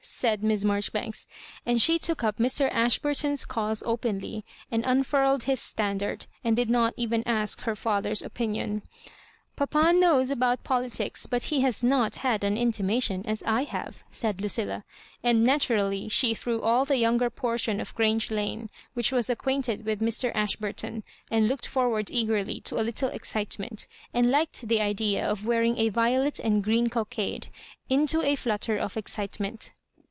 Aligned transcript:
said 0.03 0.41
Miss 0.41 0.63
Marjoribanksi 0.63 1.27
And 1.63 1.79
she 1.79 1.99
took 1.99 2.23
up 2.23 2.37
Mr. 2.37 2.67
Ashburton's 2.73 3.45
cause 3.45 3.83
openly, 3.85 4.43
and 4.71 4.83
un 4.83 5.03
furled 5.03 5.43
his 5.43 5.59
standard, 5.59 6.25
and 6.43 6.55
did 6.55 6.71
not 6.71 6.95
even 6.97 7.21
ask 7.27 7.61
her 7.61 7.75
father's 7.75 8.23
opinion. 8.23 8.81
"Papa 9.55 9.93
knows 9.93 10.31
about 10.31 10.63
politics, 10.63 11.27
but 11.27 11.45
he 11.45 11.61
has 11.61 11.83
not 11.83 12.17
had 12.17 12.43
an 12.43 12.57
intimation, 12.57 13.23
as 13.27 13.43
I 13.43 13.61
have^" 13.61 13.61
Digitized 13.61 13.61
by 13.61 13.61
Google 13.61 13.77
128 13.77 13.93
KISS 13.93 13.99
MABJOBIBia^rKS. 14.01 14.15
said 14.15 14.41
Lucilla. 14.41 14.83
And, 15.23 15.43
naturally, 15.43 16.09
she 16.09 16.33
threw 16.33 16.61
all 16.63 16.83
the 16.85 16.97
younger 16.97 17.29
portion 17.29 17.79
of 17.79 17.93
Grange 17.95 18.31
Lane, 18.31 18.69
which 18.95 19.11
was 19.11 19.29
ac 19.29 19.35
quainted 19.35 19.85
with 19.85 20.01
Mr. 20.01 20.31
Ashburton, 20.33 21.03
and 21.29 21.47
looked 21.47 21.67
for 21.67 21.89
ward 21.89 22.07
eagedy 22.09 22.59
to 22.63 22.79
a 22.79 22.83
little 22.85 23.09
excitement 23.09 23.87
and 24.15 24.31
liked 24.31 24.67
the 24.67 24.81
idea 24.81 25.29
of 25.29 25.45
wearing 25.45 25.77
a 25.77 25.89
violet 25.89 26.39
and 26.39 26.63
green 26.63 26.89
cockade, 26.89 27.49
into 27.87 28.23
a 28.23 28.35
flutter 28.35 28.77
of 28.77 28.97
excitement. 28.97 29.73